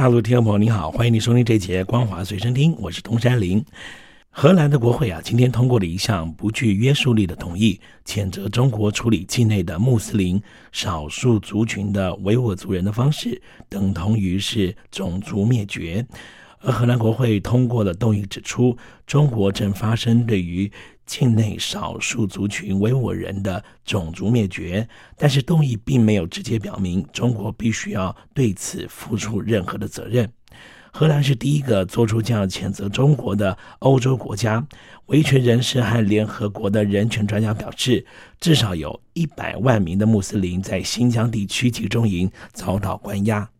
[0.00, 3.62] 大陆听众朋友，你好，欢迎你收听这节《光华随身听》，我是东山林。
[4.30, 16.02] 荷兰的国会啊，今天通过了一项不具约束力的同意，谴责中国处理境内的穆斯林少数族群的维吾尔族人的方式，等同于是种族灭绝。
[16.62, 18.74] 而荷兰国会通过了动议，指出
[19.06, 20.72] 中国正发生对于
[21.10, 30.32] 境内少数族群维吾尔人的种族灭绝，但是动议并没有直接表明中国必须要对此付出任何的责任。
[30.92, 34.64] 荷兰是第一个做出这样谴责中国的欧洲国家。
[35.06, 38.06] 维权人士和联合国的人权专家表示，
[38.38, 43.50] 至少有一百万名的穆斯林在新疆地区集中营遭到关押。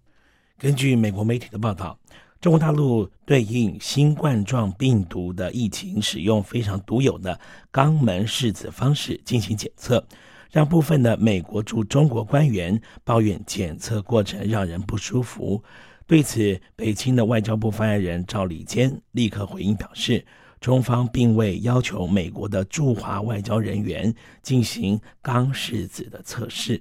[0.57, 1.99] 根据美国媒体的报道。
[2.41, 7.39] 中国大陆对应新冠状病毒的疫情，使用非常独有的
[7.71, 10.03] 肛门拭子方式进行检测，
[10.51, 15.63] 让部分的美国驻中国官员抱怨检测过程让人不舒服。
[16.07, 20.25] 对此，北京的外交部发言人赵立坚立刻回应表示，
[20.63, 26.81] 中方并未要求美国的驻华外交人员进行肛拭子的测试。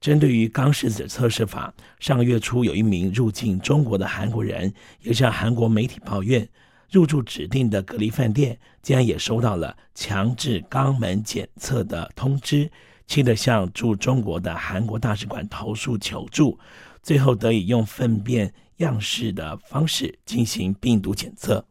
[0.00, 6.48] 针对于钢拭子测试法，上个月初有一名入境中国的韩国人也向韩国媒体抱怨，
[6.88, 12.70] 入住指定的隔离饭店竟然也收到了强制肛门检测的通知，
[13.08, 16.56] 气得向驻中国的韩国大使馆投诉求助，
[17.02, 21.66] 最后得以用粪便样式的方式进行病毒检测。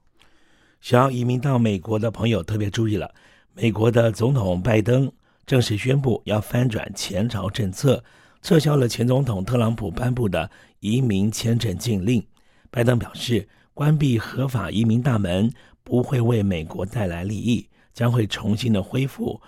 [0.81, 3.09] 想要移民到美国的朋友特别注意了，
[3.53, 5.09] 美国的总统拜登。
[5.47, 8.03] 正式宣布要翻转前朝政策，
[8.41, 12.21] 撤销了前总统特朗普颁布的移民签证禁令。
[12.69, 15.49] 拜登表示，关闭合法移民大门
[15.85, 19.41] 不会为美国带来利益，将会重新的恢复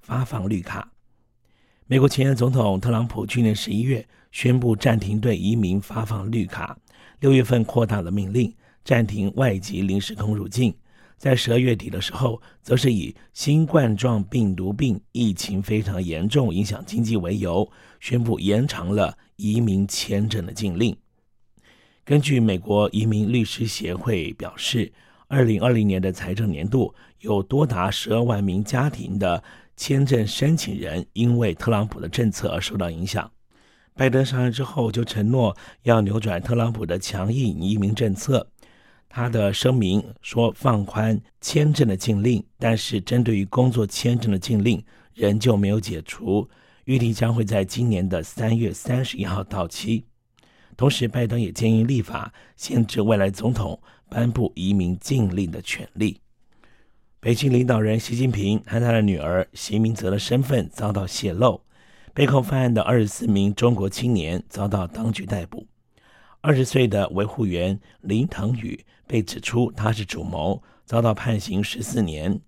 [0.00, 0.90] 发放绿卡。
[1.86, 6.76] 美国前任总统特朗普去年十一月宣布暂停对移民发放绿卡，
[7.20, 10.74] 六月份扩大了命令，暂停外籍临时工入境。
[11.24, 17.66] 在十二月底的时候，则是以新冠状病毒病疫情非常严重，影响经济为由，
[17.98, 20.94] 宣布延长了移民签证的禁令。
[22.04, 24.92] 根据美国移民律师协会表示，
[25.26, 29.42] 二零二零年的财政年度有多达十二万名家庭的
[29.78, 33.30] 签证申请人因为特朗普的政策而受到影响。
[33.94, 38.46] 拜登上任之后就承诺要扭转特朗普的强硬移民政策。
[39.16, 46.48] 他的声明说放宽签证的禁令，但是针对于工作签证的禁令仍旧没有解除，
[46.86, 50.04] 预计将会在今年的三月三十一号到期。
[50.76, 53.80] 同时，拜登也建议立法限制未来总统
[54.10, 56.18] 颁布移民禁令的权利。
[57.20, 61.60] 北京领导人习近平和他的女儿习明泽的身份遭到泄露，
[62.12, 65.64] 被控犯案的二十四名中国青年遭到当局逮捕。
[66.40, 68.84] 二十岁的维护员林腾宇。
[69.06, 72.40] 被指出他是主谋，遭到判刑十四年。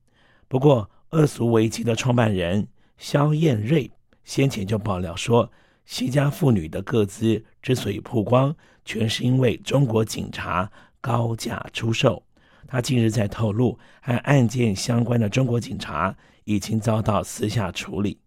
[0.49, 2.67] 不过，恶俗危机的创办人
[2.99, 3.91] 肖艳瑞
[4.25, 5.51] 先前就爆料说，
[5.85, 12.23] 西家妇女的个资之所以曝光，全是因为中国警察高价出售。
[12.67, 18.19] 他近日在透露，和案件相关的中国警察已经遭到私下处理。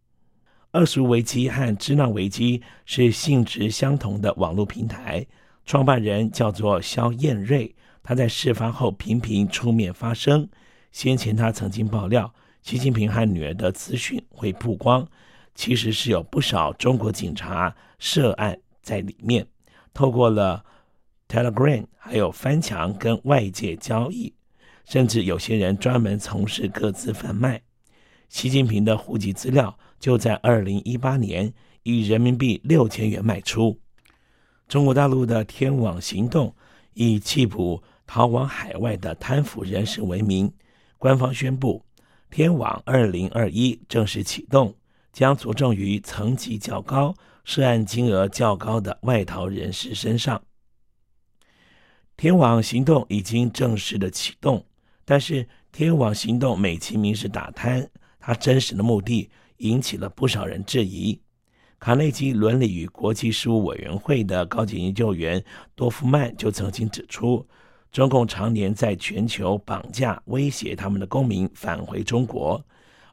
[0.73, 5.25] 恶俗危机和支那危机是性质相同的网络平台，
[5.65, 7.75] 创办人叫做肖艳瑞。
[8.01, 10.49] 他在事发后频频出面发声。
[10.91, 12.33] 先前他曾经爆料，
[12.63, 15.07] 习近平和女儿的资讯会曝光，
[15.53, 19.45] 其实是有不少中国警察涉案在里面，
[19.93, 20.65] 透过了
[21.27, 24.33] Telegram，还有翻墙跟外界交易，
[24.83, 27.61] 甚至有些人专门从事各自贩卖。
[28.29, 31.53] 习近平的户籍资料就在二零一八年
[31.83, 33.79] 以人民币六千元卖出。
[34.67, 36.55] 中国大陆的天网行动。
[36.93, 40.51] 以缉捕逃往海外的贪腐人士为名，
[40.97, 41.83] 官方宣布，
[42.29, 44.75] 天网二零二一正式启动，
[45.13, 50.41] 将着重于层级较高、涉案金额较高的外逃人士身上。
[52.17, 54.65] 天网行动已经正式的启动，
[55.05, 57.89] 但是天网行动美其名是打贪，
[58.19, 61.21] 它真实的目的引起了不少人质疑。
[61.79, 65.41] 卡内基伦理与国际事务委员会的高级研究员
[65.75, 67.45] 多夫曼就曾经指出，
[67.89, 72.61] 中共常年在全球绑架、威胁他们的公民返回中国。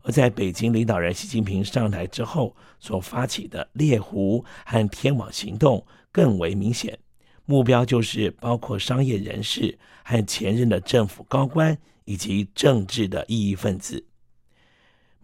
[0.03, 6.99] 而在北京领导人习近平上台之后所发起的猎狐和天网行动更为明显，
[7.45, 14.05] 目标就是包括商业人士和前任的政府高官以及政治的异议分子。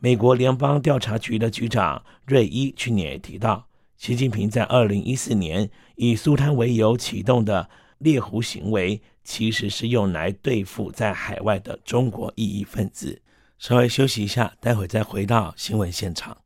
[0.05, 13.23] 美国联邦调查局的局长瑞伊去年也提到，习近平在二零一四年以苏贪为由启动的猎狐行为，其实是用来对付在海外的中国异议分子。
[13.61, 16.37] 稍微休息一下，待会再回到新闻现场。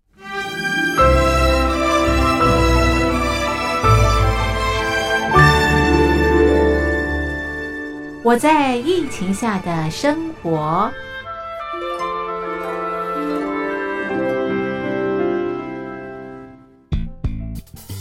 [8.23, 10.93] 我在疫情下的生活。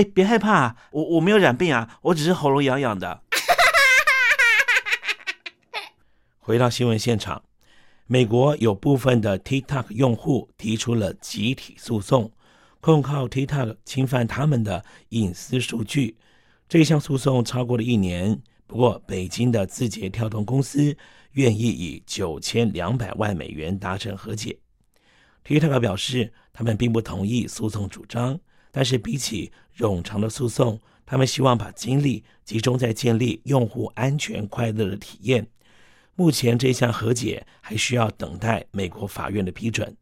[0.00, 3.22] 哎，别害怕，我我没有染病啊，我只是喉咙痒痒的。
[6.38, 7.42] 回到新闻现场，
[8.06, 12.32] 美国有部分的 TikTok 用户提出了集体诉讼，
[12.80, 16.16] 控告 TikTok 侵犯他们的隐私数据。
[16.66, 20.96] 这项诉讼超过了一年，不过北京的字节跳动公司
[21.32, 24.58] 愿意以九千两百万美元达成和解。
[25.44, 28.40] TikTok 表示，他们并不同意诉讼主张。
[28.70, 35.46] 但是比起冗长的诉讼，他们希望把精力集中在建立用户安全、快乐的体验。
[36.14, 39.96] 目前这项和解还需要等待美国法院的批准。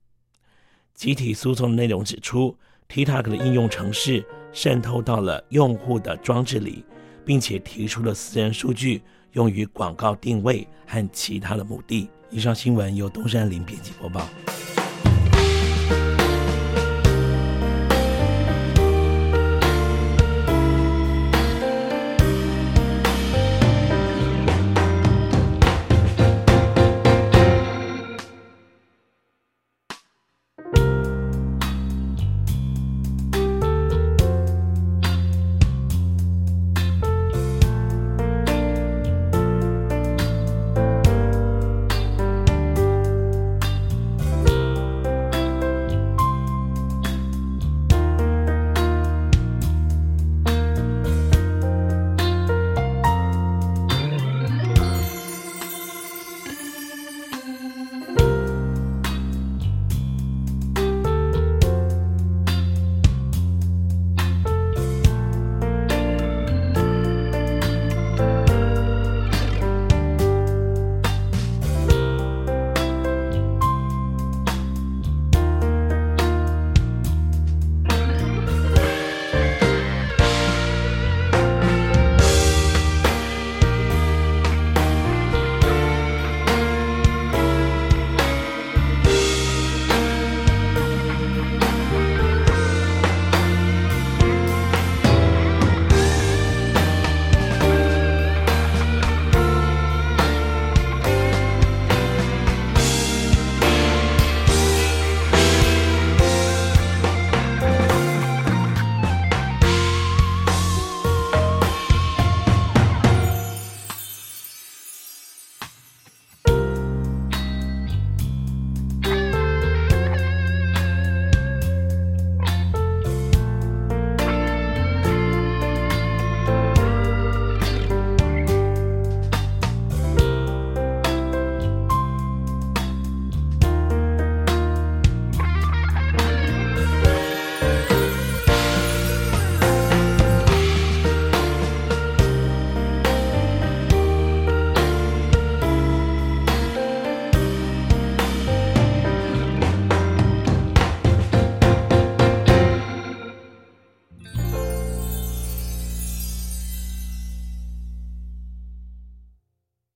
[0.95, 2.57] 集体诉讼的内容指出
[2.89, 6.85] ，TikTok 的应用程式渗透到了用户的装置里，
[7.25, 9.01] 并且提出了私人数据
[9.33, 12.11] 用于广告定位和其他的目的。
[12.31, 14.29] 以上新闻由东山林编辑播报。